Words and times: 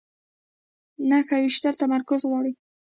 نښه 1.09 1.37
ویشتل 1.41 1.73
تمرکز 1.81 2.21
غواړي 2.29 2.51